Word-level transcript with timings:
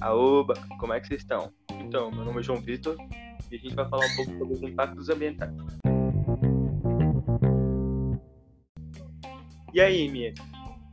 Aoba, 0.00 0.54
como 0.78 0.92
é 0.92 1.00
que 1.00 1.08
vocês 1.08 1.20
estão? 1.22 1.52
Então, 1.80 2.10
meu 2.10 2.24
nome 2.24 2.40
é 2.40 2.42
João 2.42 2.60
Vitor 2.60 2.96
e 3.50 3.56
a 3.56 3.58
gente 3.58 3.74
vai 3.74 3.88
falar 3.88 4.06
um 4.06 4.16
pouco 4.16 4.38
sobre 4.38 4.54
os 4.54 4.62
impactos 4.62 5.08
ambientais. 5.08 5.54
E 9.74 9.80
aí, 9.80 10.08
Mia, 10.10 10.32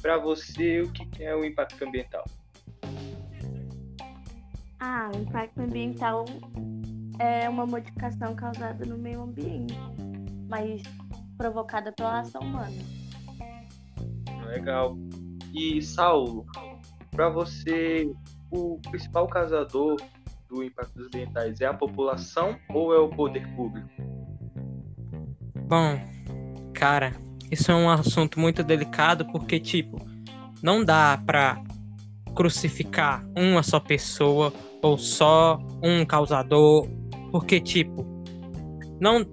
para 0.00 0.18
você, 0.18 0.80
o 0.80 0.90
que 0.90 1.22
é 1.22 1.34
o 1.34 1.44
impacto 1.44 1.84
ambiental? 1.84 2.24
Ah, 4.80 5.10
o 5.14 5.18
impacto 5.18 5.60
ambiental 5.60 6.24
é 7.18 7.48
uma 7.48 7.66
modificação 7.66 8.34
causada 8.34 8.84
no 8.84 8.96
meio 8.96 9.22
ambiente, 9.22 9.74
mas 10.48 10.82
provocada 11.36 11.92
pela 11.92 12.20
ação 12.20 12.40
humana. 12.40 13.01
Legal. 14.52 14.98
E 15.54 15.80
Saulo, 15.80 16.46
para 17.10 17.30
você, 17.30 18.10
o 18.50 18.78
principal 18.90 19.26
causador 19.26 19.96
do 20.48 20.62
impacto 20.62 21.00
ambientais 21.00 21.60
é 21.62 21.66
a 21.66 21.72
população 21.72 22.58
ou 22.68 22.94
é 22.94 22.98
o 22.98 23.08
poder 23.08 23.46
público? 23.56 23.88
Bom, 25.66 25.98
cara, 26.74 27.14
isso 27.50 27.72
é 27.72 27.74
um 27.74 27.88
assunto 27.88 28.38
muito 28.38 28.62
delicado 28.62 29.24
porque, 29.32 29.58
tipo, 29.58 29.96
não 30.62 30.84
dá 30.84 31.18
para 31.24 31.62
crucificar 32.34 33.24
uma 33.34 33.62
só 33.62 33.80
pessoa 33.80 34.52
ou 34.82 34.98
só 34.98 35.58
um 35.82 36.04
causador, 36.04 36.86
porque, 37.30 37.58
tipo, 37.58 38.04
não 39.00 39.24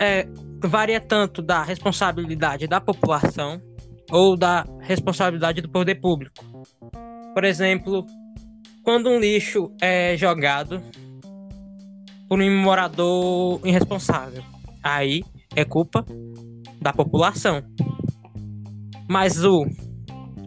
é, 0.00 0.24
varia 0.60 1.00
tanto 1.00 1.42
da 1.42 1.64
responsabilidade 1.64 2.68
da 2.68 2.80
população 2.80 3.60
ou 4.12 4.36
da 4.36 4.66
responsabilidade 4.80 5.62
do 5.62 5.70
poder 5.70 5.96
público. 5.96 6.44
Por 7.34 7.44
exemplo, 7.44 8.04
quando 8.84 9.08
um 9.08 9.18
lixo 9.18 9.74
é 9.80 10.16
jogado 10.16 10.82
por 12.28 12.40
um 12.40 12.62
morador 12.62 13.60
irresponsável, 13.64 14.42
aí 14.82 15.24
é 15.56 15.64
culpa 15.64 16.04
da 16.80 16.92
população. 16.92 17.62
Mas 19.08 19.42
o 19.44 19.66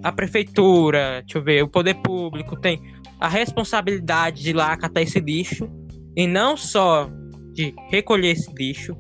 a 0.03 0.12
prefeitura, 0.12 1.23
deixa 1.23 1.40
eu 1.40 1.44
ver, 1.44 1.64
o 1.64 1.68
poder 1.68 1.95
público 1.95 2.56
tem 2.59 2.80
a 3.20 3.28
responsabilidade 3.28 4.44
de 4.44 4.52
ir 4.52 4.53
lá 4.53 4.78
catar 4.78 5.02
esse 5.02 5.20
lixo 5.20 5.68
e 6.16 6.28
não 6.28 6.56
só 6.56 7.09
de 7.53 7.73
recolher 7.90 8.31
esse 8.31 8.53
lixo, 8.53 8.95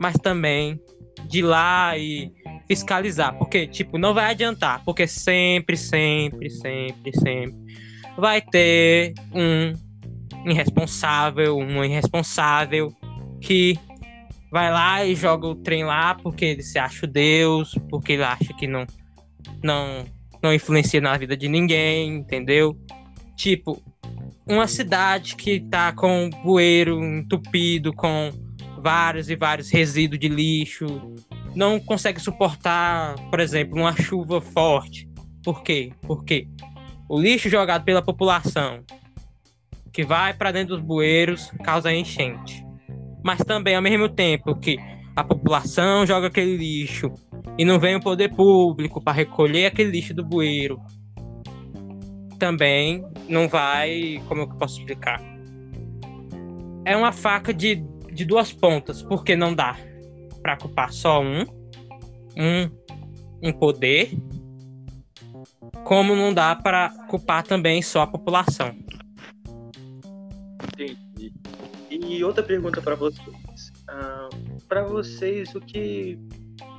mas 0.00 0.14
também 0.14 0.80
de 1.28 1.38
ir 1.38 1.42
lá 1.42 1.96
e 1.96 2.32
fiscalizar, 2.68 3.36
porque 3.38 3.66
tipo, 3.66 3.98
não 3.98 4.12
vai 4.12 4.30
adiantar, 4.30 4.84
porque 4.84 5.06
sempre, 5.06 5.76
sempre, 5.76 6.50
sempre, 6.50 7.12
sempre 7.18 7.88
vai 8.18 8.40
ter 8.40 9.14
um 9.32 9.72
irresponsável, 10.50 11.56
um 11.56 11.84
irresponsável 11.84 12.92
que 13.40 13.78
vai 14.50 14.70
lá 14.72 15.04
e 15.04 15.14
joga 15.14 15.46
o 15.46 15.54
trem 15.54 15.84
lá 15.84 16.14
porque 16.14 16.44
ele 16.44 16.62
se 16.62 16.78
acha 16.78 17.06
o 17.06 17.08
Deus, 17.08 17.74
porque 17.88 18.14
ele 18.14 18.24
acha 18.24 18.52
que 18.54 18.66
não, 18.66 18.84
não, 19.62 20.04
não 20.42 20.52
influencia 20.52 21.00
na 21.00 21.16
vida 21.16 21.36
de 21.36 21.48
ninguém, 21.48 22.16
entendeu? 22.16 22.76
Tipo, 23.36 23.80
uma 24.44 24.66
cidade 24.66 25.36
que 25.36 25.60
tá 25.60 25.92
com 25.92 26.28
bueiro 26.42 27.04
entupido, 27.04 27.92
com 27.92 28.32
vários 28.82 29.30
e 29.30 29.36
vários 29.36 29.70
resíduos 29.70 30.18
de 30.18 30.28
lixo, 30.28 30.86
não 31.58 31.80
consegue 31.80 32.20
suportar, 32.20 33.16
por 33.28 33.40
exemplo, 33.40 33.78
uma 33.78 33.94
chuva 33.94 34.40
forte. 34.40 35.08
Por 35.42 35.62
quê? 35.62 35.92
Porque 36.02 36.46
o 37.08 37.20
lixo 37.20 37.48
jogado 37.50 37.84
pela 37.84 38.00
população, 38.00 38.84
que 39.92 40.04
vai 40.04 40.32
para 40.32 40.52
dentro 40.52 40.76
dos 40.76 40.84
bueiros, 40.84 41.50
causa 41.62 41.92
enchente 41.92 42.68
mas 43.22 43.38
também 43.44 43.74
ao 43.74 43.82
mesmo 43.82 44.08
tempo 44.08 44.54
que 44.54 44.78
a 45.14 45.24
população 45.24 46.06
joga 46.06 46.28
aquele 46.28 46.56
lixo 46.56 47.12
e 47.58 47.64
não 47.64 47.78
vem 47.78 47.96
o 47.96 48.00
poder 48.00 48.34
público 48.34 49.02
para 49.02 49.12
recolher 49.12 49.66
aquele 49.66 49.90
lixo 49.90 50.14
do 50.14 50.24
bueiro, 50.24 50.80
também 52.38 53.04
não 53.28 53.48
vai, 53.48 54.22
como 54.28 54.42
eu 54.42 54.48
posso 54.48 54.78
explicar? 54.78 55.20
É 56.84 56.96
uma 56.96 57.12
faca 57.12 57.52
de, 57.52 57.84
de 58.12 58.24
duas 58.24 58.52
pontas, 58.52 59.02
porque 59.02 59.34
não 59.34 59.52
dá 59.54 59.76
para 60.40 60.56
culpar 60.56 60.92
só 60.92 61.20
um, 61.20 61.44
um, 62.38 62.70
um 63.42 63.52
poder, 63.52 64.12
como 65.84 66.14
não 66.14 66.32
dá 66.32 66.54
para 66.54 66.90
culpar 67.08 67.42
também 67.42 67.82
só 67.82 68.02
a 68.02 68.06
população. 68.06 68.74
E 71.90 72.22
outra 72.22 72.42
pergunta 72.42 72.80
para 72.80 72.94
vocês. 72.94 73.72
Uh, 73.90 74.62
para 74.68 74.84
vocês, 74.84 75.54
o 75.54 75.60
que 75.60 76.18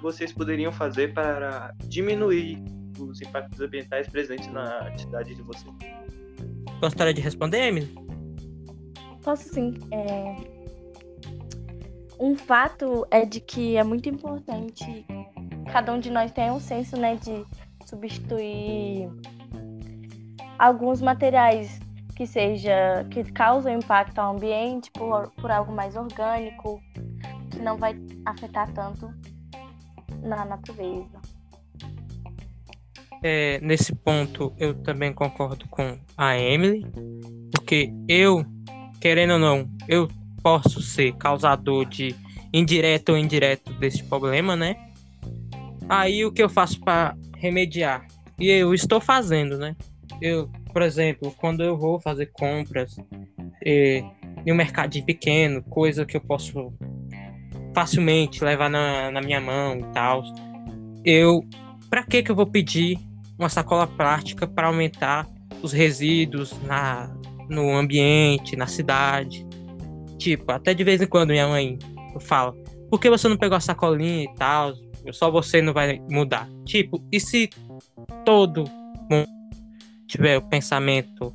vocês 0.02 0.32
poderiam 0.32 0.72
fazer 0.72 1.14
para 1.14 1.74
diminuir 1.86 2.64
os 2.98 3.22
impactos 3.22 3.60
ambientais 3.60 4.08
presentes 4.08 4.52
na 4.52 4.98
cidade 4.98 5.36
de 5.36 5.42
vocês? 5.42 5.74
Gostaria 6.80 7.14
de 7.14 7.22
responder, 7.22 7.68
Emily? 7.68 7.94
Posso 9.22 9.50
sim. 9.50 9.74
É... 9.92 10.36
Um 12.20 12.36
fato 12.36 13.06
é 13.12 13.26
de 13.26 13.40
que 13.40 13.76
é 13.78 13.84
muito 13.84 14.10
importante 14.10 15.06
cada 15.72 15.94
um 15.94 16.00
de 16.00 16.10
nós 16.10 16.32
tenha 16.32 16.54
um 16.54 16.60
senso 16.60 16.98
né, 16.98 17.16
de 17.16 17.46
substituir 17.86 19.10
alguns 20.58 21.02
materiais 21.02 21.80
que 22.16 22.28
seja 22.28 23.06
que 23.10 23.24
causa 23.32 23.72
impacto 23.72 24.20
ao 24.20 24.36
ambiente 24.36 24.92
por, 24.92 25.32
por 25.32 25.50
algo 25.50 25.72
mais 25.72 25.96
orgânico, 25.96 26.82
que 27.50 27.60
não 27.60 27.78
vai 27.78 27.96
afetar 28.26 28.70
tanto 28.74 29.10
na 30.22 30.44
natureza. 30.44 31.18
É, 33.24 33.60
nesse 33.62 33.96
ponto 33.96 34.54
eu 34.58 34.74
também 34.74 35.14
concordo 35.14 35.68
com 35.70 35.98
a 36.18 36.38
Emily, 36.38 36.86
porque 37.54 37.94
eu, 38.08 38.46
querendo 39.00 39.34
ou 39.34 39.40
não, 39.40 39.70
eu 39.88 40.10
posso 40.44 40.82
ser 40.82 41.14
causador 41.14 41.86
de 41.86 42.16
indireto 42.52 43.10
ou 43.10 43.18
indireto 43.18 43.72
desse 43.74 44.04
problema, 44.04 44.56
né? 44.56 44.89
Aí 45.90 46.24
o 46.24 46.32
que 46.32 46.42
eu 46.44 46.50
faço 46.50 46.80
para 46.80 47.16
remediar? 47.38 48.06
E 48.40 48.50
eu 48.50 48.74
estou 48.74 49.02
fazendo, 49.02 49.58
né? 49.58 49.76
Eu 50.22 50.50
por 50.72 50.82
exemplo, 50.82 51.34
quando 51.38 51.64
eu 51.64 51.78
vou 51.78 52.00
fazer 52.00 52.28
compras 52.28 52.96
é, 53.66 54.04
em 54.46 54.52
um 54.52 54.56
mercadinho 54.56 55.06
pequeno, 55.06 55.64
coisa 55.64 56.06
que 56.06 56.16
eu 56.16 56.22
posso 56.22 56.72
facilmente 57.74 58.44
levar 58.44 58.70
na, 58.70 59.12
na 59.12 59.22
minha 59.22 59.42
mão 59.42 59.78
e 59.78 59.84
tal, 59.94 60.24
eu, 61.04 61.44
para 61.90 62.04
que 62.04 62.24
que 62.24 62.32
eu 62.32 62.36
vou 62.36 62.46
pedir 62.46 63.00
uma 63.38 63.50
sacola 63.50 63.88
plástica 63.88 64.48
para 64.48 64.68
aumentar 64.68 65.28
os 65.62 65.74
resíduos 65.74 66.54
na, 66.64 67.14
no 67.50 67.76
ambiente, 67.76 68.56
na 68.56 68.68
cidade? 68.68 69.46
Tipo, 70.18 70.52
até 70.52 70.74
de 70.74 70.84
vez 70.84 71.02
em 71.02 71.08
quando 71.08 71.32
minha 71.32 71.48
mãe 71.48 71.80
fala, 72.22 72.54
por 72.90 73.00
que 73.00 73.10
você 73.10 73.28
não 73.28 73.38
pegou 73.38 73.56
a 73.56 73.62
sacolinha 73.62 74.26
e 74.26 74.36
tal? 74.36 74.74
Só 75.12 75.32
você 75.32 75.62
não 75.62 75.74
vai 75.74 76.00
mudar. 76.10 76.48
Tipo, 76.66 77.04
e 77.12 77.20
se 77.20 77.50
todo 78.26 78.66
mundo 79.10 79.28
tiver 80.08 80.38
o 80.38 80.42
pensamento 80.42 81.34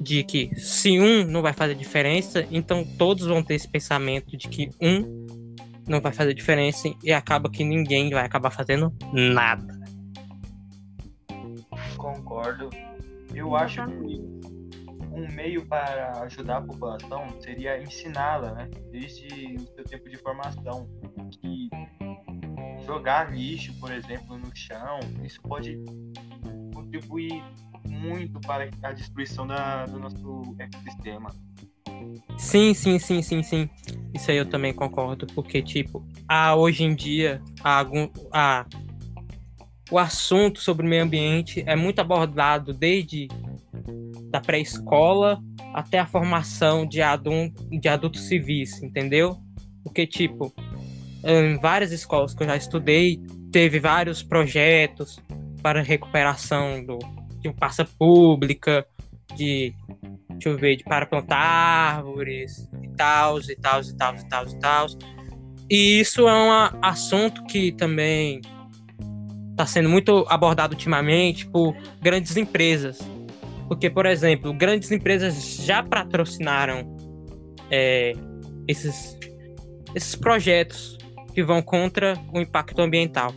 de 0.00 0.22
que 0.22 0.54
se 0.56 0.98
um 1.00 1.24
não 1.24 1.42
vai 1.42 1.52
fazer 1.52 1.74
diferença, 1.74 2.46
então 2.50 2.84
todos 2.98 3.26
vão 3.26 3.42
ter 3.42 3.54
esse 3.54 3.68
pensamento 3.68 4.36
de 4.36 4.48
que 4.48 4.70
um 4.80 5.26
não 5.88 6.00
vai 6.00 6.12
fazer 6.12 6.34
diferença 6.34 6.92
e 7.02 7.12
acaba 7.12 7.50
que 7.50 7.64
ninguém 7.64 8.10
vai 8.10 8.24
acabar 8.24 8.50
fazendo 8.50 8.92
nada. 9.12 9.74
Concordo. 11.96 12.70
Eu 13.34 13.54
acho 13.56 13.84
que 13.86 14.20
um 15.12 15.32
meio 15.34 15.64
para 15.66 16.22
ajudar 16.22 16.58
a 16.58 16.62
população 16.62 17.26
seria 17.40 17.82
ensiná-la, 17.82 18.52
né? 18.52 18.70
Desde 18.90 19.56
o 19.56 19.74
seu 19.74 19.84
tempo 19.84 20.08
de 20.10 20.16
formação, 20.18 20.88
que 21.40 21.68
jogar 22.86 23.34
lixo, 23.34 23.74
por 23.74 23.92
exemplo, 23.92 24.38
no 24.38 24.54
chão, 24.54 25.00
isso 25.24 25.40
pode 25.42 25.78
contribuir 26.72 27.42
muito 27.84 28.40
para 28.40 28.70
a 28.82 28.92
destruição 28.92 29.46
da, 29.46 29.86
do 29.86 29.98
nosso 29.98 30.54
ecossistema. 30.58 31.30
Sim, 32.38 32.74
sim, 32.74 32.98
sim, 32.98 33.22
sim, 33.22 33.42
sim. 33.42 33.68
Isso 34.14 34.30
aí 34.30 34.36
eu 34.36 34.46
também 34.46 34.72
concordo, 34.72 35.26
porque, 35.28 35.62
tipo, 35.62 36.06
há, 36.28 36.54
hoje 36.54 36.84
em 36.84 36.94
dia, 36.94 37.42
há 37.62 37.78
algum, 37.78 38.08
há, 38.32 38.66
o 39.90 39.98
assunto 39.98 40.60
sobre 40.60 40.86
o 40.86 40.88
meio 40.88 41.02
ambiente 41.02 41.62
é 41.66 41.74
muito 41.76 42.00
abordado 42.00 42.72
desde 42.72 43.28
da 44.30 44.40
pré-escola 44.40 45.40
até 45.72 45.98
a 45.98 46.06
formação 46.06 46.86
de, 46.86 47.00
adulto, 47.00 47.64
de 47.68 47.88
adultos 47.88 48.22
civis, 48.22 48.82
entendeu? 48.82 49.36
Porque, 49.84 50.06
tipo, 50.06 50.52
em 51.26 51.58
várias 51.58 51.92
escolas 51.92 52.34
que 52.34 52.42
eu 52.42 52.46
já 52.46 52.56
estudei, 52.56 53.20
teve 53.50 53.80
vários 53.80 54.22
projetos 54.22 55.20
para 55.62 55.82
recuperação 55.82 56.84
do, 56.84 56.98
de 57.40 57.52
praça 57.52 57.84
pública, 57.84 58.86
de 59.36 59.74
deixa 60.30 60.50
eu 60.50 60.56
ver, 60.56 60.76
de 60.76 60.84
para 60.84 61.06
plantar 61.06 61.36
árvores 61.36 62.68
e 62.82 62.88
tal, 62.96 63.40
e 63.40 63.56
tal, 63.56 63.80
e 63.80 63.96
tal, 63.96 64.14
e 64.14 64.28
tal, 64.28 64.46
e 64.46 64.58
tal. 64.58 64.86
E 65.68 66.00
isso 66.00 66.28
é 66.28 66.32
um 66.32 66.78
assunto 66.82 67.42
que 67.44 67.72
também 67.72 68.40
está 69.50 69.66
sendo 69.66 69.88
muito 69.88 70.24
abordado 70.28 70.74
ultimamente 70.74 71.46
por 71.46 71.74
grandes 72.00 72.36
empresas. 72.36 72.98
Porque, 73.66 73.90
por 73.90 74.06
exemplo, 74.06 74.52
grandes 74.52 74.92
empresas 74.92 75.56
já 75.56 75.82
patrocinaram 75.82 76.96
é, 77.70 78.12
esses, 78.68 79.18
esses 79.94 80.14
projetos 80.14 80.96
que 81.36 81.42
vão 81.42 81.60
contra 81.60 82.14
o 82.32 82.40
impacto 82.40 82.80
ambiental. 82.80 83.30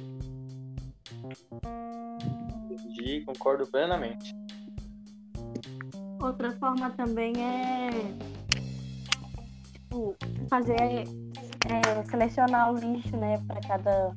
Entendi, 2.71 3.25
concordo 3.25 3.67
plenamente. 3.67 4.33
Outra 6.21 6.49
forma 6.51 6.91
também 6.91 7.33
é 7.43 7.89
tipo, 9.73 10.15
fazer 10.49 10.79
é, 10.79 12.05
selecionar 12.09 12.71
o 12.71 12.77
lixo, 12.77 13.17
né, 13.17 13.37
para 13.45 13.59
cada 13.67 14.15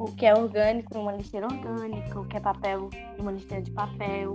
o 0.00 0.06
que 0.06 0.26
é 0.26 0.34
orgânico 0.34 0.98
numa 0.98 1.12
lixeira 1.12 1.46
orgânica, 1.46 2.18
o 2.18 2.26
que 2.26 2.38
é 2.38 2.40
papel 2.40 2.90
numa 3.18 3.30
lixeira 3.30 3.62
de 3.62 3.70
papel. 3.70 4.34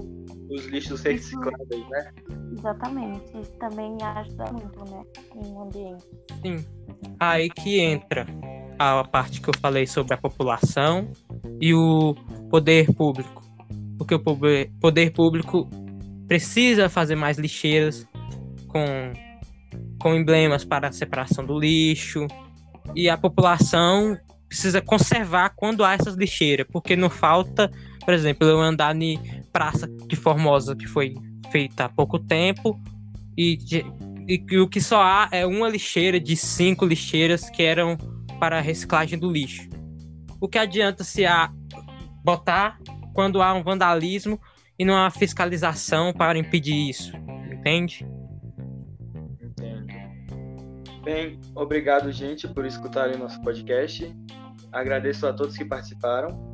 Os 0.50 0.66
lixos 0.68 1.02
recicláveis, 1.02 1.90
né? 1.90 2.14
Exatamente. 2.58 3.38
Isso 3.40 3.52
também 3.60 3.98
ajuda 4.02 4.52
muito, 4.52 4.80
né, 4.92 5.04
no 5.36 5.64
ambiente. 5.64 6.06
Sim. 6.42 6.66
Aí 7.20 7.50
que 7.50 7.80
entra 7.80 8.26
a 8.80 9.04
parte 9.04 9.42
que 9.42 9.50
eu 9.50 9.54
falei 9.60 9.88
sobre 9.88 10.14
a 10.14 10.18
população 10.18 11.12
e 11.62 11.74
o 11.74 12.16
poder 12.50 12.94
público. 12.94 13.44
Porque 13.98 14.16
o 14.16 14.22
poder 14.80 15.12
público 15.12 15.68
precisa 16.28 16.90
fazer 16.90 17.16
mais 17.16 17.38
lixeiras 17.38 18.08
com, 18.68 18.86
com 20.00 20.16
emblemas 20.16 20.64
para 20.64 20.90
a 20.90 20.92
separação 20.92 21.46
do 21.46 21.58
lixo. 21.58 22.28
E 22.96 23.10
a 23.10 23.18
população 23.18 24.18
precisa 24.48 24.82
conservar 24.82 25.54
quando 25.56 25.84
há 25.84 25.94
essas 25.94 26.16
lixeiras, 26.16 26.66
porque 26.72 26.96
não 26.96 27.10
falta, 27.10 27.70
por 28.06 28.14
exemplo, 28.14 28.48
eu 28.48 28.60
andar 28.60 28.96
em 28.96 29.20
praça 29.52 29.88
de 29.88 30.16
Formosa 30.16 30.76
que 30.76 30.88
foi 30.88 31.16
feita 31.52 31.86
há 31.86 31.90
pouco 31.90 32.20
tempo 32.20 32.80
e, 33.38 33.58
e 34.28 34.58
o 34.58 34.68
que 34.68 34.82
só 34.82 35.02
há 35.02 35.30
é 35.32 35.46
uma 35.46 35.70
lixeira 35.70 36.20
de 36.20 36.36
cinco 36.36 36.86
lixeiras 36.86 37.50
que 37.50 37.64
eram 37.64 37.98
para 38.40 38.60
reciclagem 38.60 39.18
do 39.18 39.32
lixo. 39.32 39.70
O 40.40 40.48
que 40.48 40.58
adianta 40.58 41.04
se 41.04 41.26
há 41.26 41.52
botar 42.24 42.80
quando 43.14 43.42
há 43.42 43.54
um 43.54 43.64
vandalismo 43.64 44.40
e 44.78 44.86
não 44.86 44.96
há 44.96 45.10
fiscalização 45.10 46.14
para 46.14 46.38
impedir 46.38 46.90
isso, 46.90 47.14
entende? 47.52 48.06
Entendo. 49.42 49.88
Bem, 51.04 51.40
obrigado, 51.56 52.12
gente, 52.12 52.48
por 52.48 52.66
escutarem 52.66 53.18
nosso 53.18 53.42
podcast. 53.42 54.14
Agradeço 54.72 55.26
a 55.26 55.34
todos 55.34 55.58
que 55.58 55.66
participaram. 55.66 56.54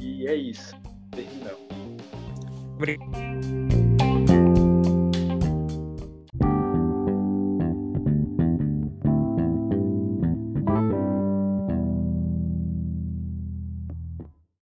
E 0.00 0.26
é 0.26 0.34
isso. 0.34 0.74
Terminamos. 1.10 1.60
Obrigado. 2.74 3.81